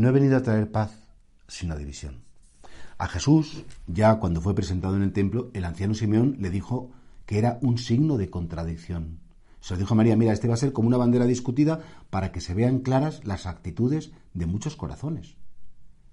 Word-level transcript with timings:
No 0.00 0.08
he 0.08 0.12
venido 0.12 0.38
a 0.38 0.42
traer 0.42 0.72
paz, 0.72 0.92
sino 1.46 1.76
división. 1.76 2.22
A 2.96 3.06
Jesús, 3.06 3.66
ya 3.86 4.18
cuando 4.18 4.40
fue 4.40 4.54
presentado 4.54 4.96
en 4.96 5.02
el 5.02 5.12
templo, 5.12 5.50
el 5.52 5.66
anciano 5.66 5.92
Simeón 5.92 6.38
le 6.40 6.48
dijo 6.48 6.90
que 7.26 7.36
era 7.36 7.58
un 7.60 7.76
signo 7.76 8.16
de 8.16 8.30
contradicción. 8.30 9.18
Se 9.60 9.74
lo 9.74 9.80
dijo 9.80 9.92
a 9.92 9.98
María, 9.98 10.16
mira, 10.16 10.32
este 10.32 10.48
va 10.48 10.54
a 10.54 10.56
ser 10.56 10.72
como 10.72 10.88
una 10.88 10.96
bandera 10.96 11.26
discutida 11.26 11.80
para 12.08 12.32
que 12.32 12.40
se 12.40 12.54
vean 12.54 12.78
claras 12.78 13.26
las 13.26 13.44
actitudes 13.44 14.10
de 14.32 14.46
muchos 14.46 14.74
corazones. 14.74 15.36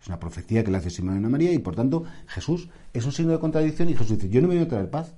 Es 0.00 0.08
una 0.08 0.18
profecía 0.18 0.64
que 0.64 0.72
le 0.72 0.78
hace 0.78 0.90
Simeón 0.90 1.24
a 1.24 1.28
María 1.28 1.52
y 1.52 1.60
por 1.60 1.76
tanto 1.76 2.02
Jesús 2.26 2.68
es 2.92 3.06
un 3.06 3.12
signo 3.12 3.30
de 3.30 3.38
contradicción 3.38 3.88
y 3.88 3.92
Jesús 3.92 4.16
dice, 4.16 4.28
yo 4.30 4.40
no 4.40 4.48
he 4.48 4.56
venido 4.56 4.66
a 4.66 4.70
traer 4.70 4.90
paz, 4.90 5.14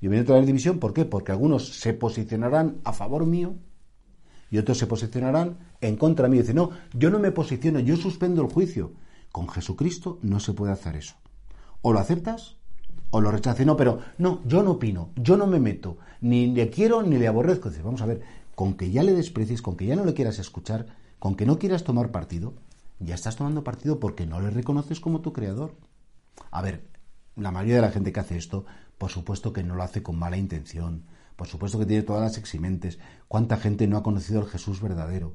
yo 0.00 0.06
he 0.06 0.08
venido 0.08 0.22
a 0.22 0.28
traer 0.28 0.46
división, 0.46 0.78
¿por 0.78 0.94
qué? 0.94 1.04
Porque 1.04 1.32
algunos 1.32 1.68
se 1.68 1.92
posicionarán 1.92 2.78
a 2.82 2.94
favor 2.94 3.26
mío 3.26 3.56
y 4.50 4.58
otros 4.58 4.78
se 4.78 4.86
posicionarán 4.86 5.58
en 5.80 5.96
contra 5.96 6.28
mí. 6.28 6.38
Dice, 6.38 6.54
no, 6.54 6.70
yo 6.94 7.10
no 7.10 7.18
me 7.18 7.32
posiciono, 7.32 7.80
yo 7.80 7.96
suspendo 7.96 8.42
el 8.42 8.48
juicio. 8.48 8.92
Con 9.32 9.48
Jesucristo 9.48 10.18
no 10.22 10.40
se 10.40 10.52
puede 10.52 10.72
hacer 10.72 10.96
eso. 10.96 11.14
O 11.82 11.92
lo 11.92 11.98
aceptas 11.98 12.56
o 13.10 13.20
lo 13.20 13.30
rechazas. 13.30 13.66
No, 13.66 13.76
pero 13.76 14.00
no, 14.18 14.40
yo 14.46 14.62
no 14.62 14.72
opino, 14.72 15.10
yo 15.16 15.36
no 15.36 15.46
me 15.46 15.60
meto, 15.60 15.98
ni 16.20 16.46
le 16.48 16.70
quiero 16.70 17.02
ni 17.02 17.18
le 17.18 17.28
aborrezco. 17.28 17.70
Dice, 17.70 17.82
vamos 17.82 18.02
a 18.02 18.06
ver, 18.06 18.22
con 18.54 18.74
que 18.74 18.90
ya 18.90 19.02
le 19.02 19.12
desprecies, 19.12 19.62
con 19.62 19.76
que 19.76 19.86
ya 19.86 19.96
no 19.96 20.04
le 20.04 20.14
quieras 20.14 20.38
escuchar, 20.38 20.86
con 21.18 21.34
que 21.34 21.46
no 21.46 21.58
quieras 21.58 21.84
tomar 21.84 22.10
partido, 22.10 22.54
ya 22.98 23.14
estás 23.14 23.36
tomando 23.36 23.64
partido 23.64 24.00
porque 24.00 24.26
no 24.26 24.40
le 24.40 24.50
reconoces 24.50 25.00
como 25.00 25.20
tu 25.20 25.32
creador. 25.32 25.74
A 26.50 26.62
ver, 26.62 26.86
la 27.36 27.52
mayoría 27.52 27.76
de 27.76 27.82
la 27.82 27.90
gente 27.90 28.12
que 28.12 28.20
hace 28.20 28.36
esto, 28.36 28.64
por 28.98 29.10
supuesto 29.10 29.52
que 29.52 29.62
no 29.62 29.74
lo 29.74 29.82
hace 29.82 30.02
con 30.02 30.18
mala 30.18 30.38
intención, 30.38 31.04
por 31.36 31.46
supuesto 31.46 31.78
que 31.78 31.86
tiene 31.86 32.02
todas 32.02 32.22
las 32.22 32.38
eximentes. 32.38 32.98
¿Cuánta 33.28 33.56
gente 33.56 33.86
no 33.86 33.96
ha 33.96 34.02
conocido 34.02 34.40
al 34.40 34.48
Jesús 34.48 34.80
verdadero? 34.80 35.34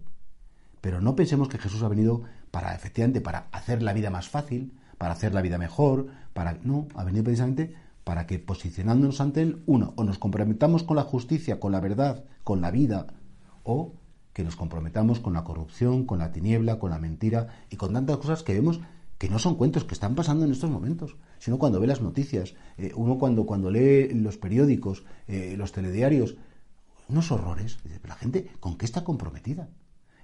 Pero 0.81 0.99
no 0.99 1.15
pensemos 1.15 1.47
que 1.47 1.59
Jesús 1.59 1.83
ha 1.83 1.87
venido 1.87 2.23
para, 2.49 2.75
efectivamente, 2.75 3.21
para 3.21 3.47
hacer 3.51 3.83
la 3.83 3.93
vida 3.93 4.09
más 4.09 4.27
fácil, 4.27 4.73
para 4.97 5.13
hacer 5.13 5.33
la 5.33 5.41
vida 5.41 5.57
mejor, 5.57 6.07
para... 6.33 6.57
No, 6.63 6.87
ha 6.95 7.03
venido 7.03 7.23
precisamente 7.23 7.75
para 8.03 8.25
que 8.25 8.39
posicionándonos 8.39 9.21
ante 9.21 9.43
Él, 9.43 9.63
uno, 9.67 9.93
o 9.95 10.03
nos 10.03 10.17
comprometamos 10.17 10.83
con 10.83 10.95
la 10.95 11.03
justicia, 11.03 11.59
con 11.59 11.71
la 11.71 11.79
verdad, 11.79 12.25
con 12.43 12.61
la 12.61 12.71
vida, 12.71 13.07
o 13.63 13.93
que 14.33 14.43
nos 14.43 14.55
comprometamos 14.55 15.19
con 15.19 15.33
la 15.33 15.43
corrupción, 15.43 16.05
con 16.05 16.19
la 16.19 16.31
tiniebla, 16.31 16.79
con 16.79 16.89
la 16.89 16.99
mentira 16.99 17.47
y 17.69 17.75
con 17.75 17.93
tantas 17.93 18.17
cosas 18.17 18.43
que 18.43 18.53
vemos 18.53 18.79
que 19.21 19.29
no 19.29 19.37
son 19.37 19.53
cuentos 19.53 19.83
que 19.83 19.93
están 19.93 20.15
pasando 20.15 20.45
en 20.45 20.51
estos 20.51 20.71
momentos, 20.71 21.15
sino 21.37 21.59
cuando 21.59 21.79
ve 21.79 21.85
las 21.85 22.01
noticias, 22.01 22.55
eh, 22.79 22.91
uno 22.95 23.19
cuando, 23.19 23.45
cuando 23.45 23.69
lee 23.69 24.15
los 24.15 24.39
periódicos, 24.39 25.03
eh, 25.27 25.53
los 25.55 25.71
telediarios, 25.71 26.37
unos 27.07 27.31
horrores. 27.31 27.77
La 28.03 28.15
gente, 28.15 28.49
¿con 28.59 28.79
qué 28.79 28.85
está 28.85 29.03
comprometida? 29.03 29.69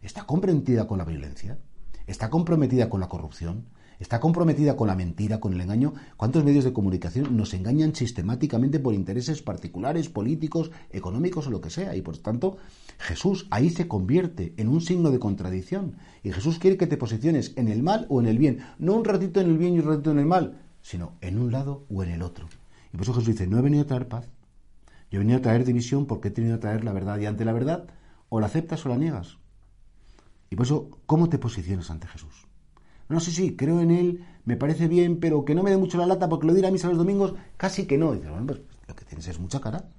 ¿Está 0.02 0.26
comprometida 0.26 0.88
con 0.88 0.98
la 0.98 1.06
violencia? 1.06 1.60
¿Está 2.08 2.32
comprometida 2.32 2.90
con 2.90 3.00
la 3.00 3.08
corrupción? 3.08 3.68
¿Está 4.00 4.20
comprometida 4.20 4.76
con 4.76 4.88
la 4.88 4.96
mentira, 4.96 5.40
con 5.40 5.54
el 5.54 5.62
engaño? 5.62 5.96
¿Cuántos 6.18 6.44
medios 6.44 6.64
de 6.64 6.72
comunicación 6.72 7.36
nos 7.36 7.56
engañan 7.56 7.96
sistemáticamente 7.96 8.80
por 8.80 8.94
intereses 8.94 9.42
particulares, 9.42 10.08
políticos, 10.08 10.70
económicos 10.92 11.48
o 11.48 11.50
lo 11.50 11.62
que 11.62 11.72
sea? 11.72 11.96
Y 11.96 12.04
por 12.04 12.18
tanto, 12.20 12.58
Jesús 13.00 13.48
ahí 13.50 13.72
se 13.72 13.88
convierte 13.88 14.54
en 14.58 14.68
un 14.68 14.82
signo 14.82 15.10
de 15.10 15.18
contradicción. 15.18 15.96
Y 16.22 16.32
Jesús 16.32 16.60
quiere 16.60 16.78
que 16.78 16.86
te 16.86 16.96
posiciones 16.96 17.54
en 17.56 17.70
el 17.70 17.82
mal 17.82 18.06
o 18.10 18.22
en 18.22 18.28
el 18.28 18.38
bien. 18.38 18.60
No 18.78 18.94
un 18.94 19.04
ratito 19.04 19.42
en 19.42 19.48
el 19.48 19.58
bien 19.58 19.74
y 19.74 19.80
un 19.80 19.88
ratito 19.88 20.12
en 20.12 20.20
el 20.20 20.28
mal, 20.28 20.62
sino 20.84 21.14
en 21.22 21.40
un 21.40 21.52
lado 21.52 21.86
o 21.90 22.04
en 22.04 22.12
el 22.12 22.22
otro. 22.22 22.48
Y 22.94 22.98
por 22.98 23.02
eso 23.02 23.14
Jesús 23.14 23.34
dice, 23.34 23.48
no 23.48 23.58
he 23.58 23.64
venido 23.64 23.82
a 23.82 23.88
traer 23.88 24.08
paz. 24.08 24.30
Yo 25.10 25.18
he 25.18 25.20
venido 25.20 25.40
a 25.40 25.42
traer 25.42 25.66
división 25.66 26.06
porque 26.06 26.28
he 26.28 26.32
tenido 26.32 26.54
a 26.54 26.60
traer 26.60 26.84
la 26.84 26.94
verdad. 26.94 27.18
Y 27.18 27.26
ante 27.26 27.46
la 27.46 27.54
verdad, 27.54 27.88
o 28.30 28.40
la 28.40 28.46
aceptas 28.46 28.86
o 28.86 28.90
la 28.90 28.98
niegas. 28.98 29.40
Y 30.52 30.56
por 30.56 30.68
eso, 30.68 31.00
¿cómo 31.08 31.30
te 31.30 31.40
posicionas 31.40 31.90
ante 31.90 32.08
Jesús? 32.08 32.48
No, 33.10 33.20
sí, 33.20 33.32
sí, 33.32 33.56
creo 33.56 33.80
en 33.82 33.92
él, 33.92 34.26
me 34.46 34.58
parece 34.58 34.88
bien, 34.88 35.20
pero 35.20 35.46
que 35.46 35.56
no 35.56 35.64
me 35.64 35.72
dé 35.72 35.78
mucho 35.78 35.98
la 35.98 36.06
lata 36.06 36.28
porque 36.28 36.48
lo 36.48 36.54
dirá 36.54 36.68
a 36.68 36.72
misa 36.72 36.90
los 36.90 36.98
domingos, 36.98 37.34
casi 37.56 37.86
que 37.86 37.98
no. 37.98 38.14
Dices, 38.14 38.30
bueno, 38.30 38.48
pues 38.48 38.62
lo 38.88 38.96
que 38.96 39.06
tienes 39.06 39.28
es 39.28 39.40
mucha 39.40 39.62
cara. 39.62 39.90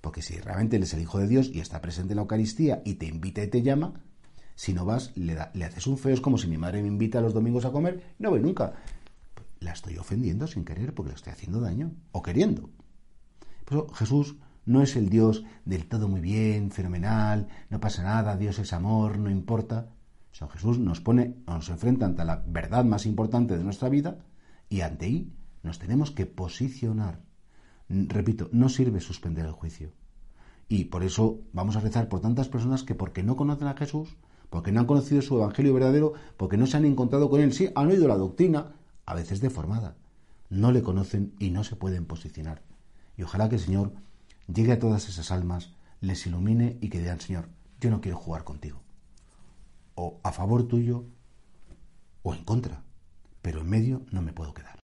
Porque 0.00 0.20
si 0.20 0.38
realmente 0.38 0.76
él 0.76 0.82
es 0.82 0.92
el 0.92 1.00
Hijo 1.00 1.18
de 1.18 1.26
Dios 1.26 1.50
y 1.52 1.60
está 1.60 1.80
presente 1.80 2.12
en 2.12 2.16
la 2.16 2.22
Eucaristía 2.22 2.82
y 2.84 2.94
te 2.94 3.06
invita 3.06 3.42
y 3.42 3.48
te 3.48 3.62
llama, 3.62 3.94
si 4.54 4.74
no 4.74 4.84
vas, 4.84 5.12
le, 5.16 5.36
le 5.54 5.64
haces 5.64 5.86
un 5.86 5.96
feo. 5.96 6.12
Es 6.12 6.20
como 6.20 6.36
si 6.36 6.46
mi 6.46 6.58
madre 6.58 6.82
me 6.82 6.88
invita 6.88 7.20
los 7.20 7.32
domingos 7.32 7.64
a 7.64 7.72
comer 7.72 8.14
no 8.18 8.30
voy 8.30 8.40
nunca. 8.40 8.74
La 9.60 9.72
estoy 9.72 9.96
ofendiendo 9.96 10.46
sin 10.46 10.64
querer 10.64 10.94
porque 10.94 11.10
le 11.10 11.16
estoy 11.16 11.32
haciendo 11.32 11.60
daño 11.60 11.92
o 12.12 12.22
queriendo. 12.22 12.68
Por 13.64 13.78
eso 13.78 13.94
Jesús 13.94 14.36
no 14.66 14.82
es 14.82 14.96
el 14.96 15.08
Dios 15.08 15.44
del 15.64 15.86
todo 15.86 16.08
muy 16.08 16.20
bien, 16.20 16.70
fenomenal, 16.70 17.48
no 17.70 17.80
pasa 17.80 18.02
nada, 18.02 18.36
Dios 18.36 18.58
es 18.58 18.72
amor, 18.72 19.18
no 19.18 19.30
importa. 19.30 19.88
San 20.34 20.48
Jesús 20.48 20.80
nos 20.80 21.00
pone, 21.00 21.36
nos 21.46 21.68
enfrenta 21.68 22.06
ante 22.06 22.24
la 22.24 22.42
verdad 22.44 22.84
más 22.84 23.06
importante 23.06 23.56
de 23.56 23.62
nuestra 23.62 23.88
vida 23.88 24.18
y 24.68 24.80
ante 24.80 25.06
ahí 25.06 25.32
nos 25.62 25.78
tenemos 25.78 26.10
que 26.10 26.26
posicionar. 26.26 27.20
Repito, 27.88 28.48
no 28.50 28.68
sirve 28.68 28.98
suspender 28.98 29.46
el 29.46 29.52
juicio. 29.52 29.92
Y 30.68 30.86
por 30.86 31.04
eso 31.04 31.42
vamos 31.52 31.76
a 31.76 31.80
rezar 31.80 32.08
por 32.08 32.20
tantas 32.20 32.48
personas 32.48 32.82
que 32.82 32.96
porque 32.96 33.22
no 33.22 33.36
conocen 33.36 33.68
a 33.68 33.76
Jesús, 33.76 34.16
porque 34.50 34.72
no 34.72 34.80
han 34.80 34.86
conocido 34.86 35.22
su 35.22 35.36
evangelio 35.36 35.72
verdadero, 35.72 36.14
porque 36.36 36.56
no 36.56 36.66
se 36.66 36.78
han 36.78 36.84
encontrado 36.84 37.30
con 37.30 37.40
él, 37.40 37.52
sí, 37.52 37.70
han 37.76 37.86
oído 37.86 38.08
la 38.08 38.16
doctrina, 38.16 38.72
a 39.06 39.14
veces 39.14 39.40
deformada, 39.40 39.94
no 40.50 40.72
le 40.72 40.82
conocen 40.82 41.34
y 41.38 41.50
no 41.50 41.62
se 41.62 41.76
pueden 41.76 42.06
posicionar. 42.06 42.64
Y 43.16 43.22
ojalá 43.22 43.48
que 43.48 43.54
el 43.54 43.62
Señor 43.62 43.92
llegue 44.52 44.72
a 44.72 44.80
todas 44.80 45.08
esas 45.08 45.30
almas, 45.30 45.76
les 46.00 46.26
ilumine 46.26 46.76
y 46.80 46.88
que 46.88 46.98
digan, 46.98 47.20
Señor, 47.20 47.50
yo 47.80 47.88
no 47.88 48.00
quiero 48.00 48.18
jugar 48.18 48.42
contigo 48.42 48.83
o 49.94 50.20
a 50.22 50.32
favor 50.32 50.66
tuyo 50.68 51.04
o 52.22 52.34
en 52.34 52.44
contra, 52.44 52.82
pero 53.42 53.60
en 53.60 53.68
medio 53.68 54.02
no 54.10 54.22
me 54.22 54.32
puedo 54.32 54.54
quedar. 54.54 54.83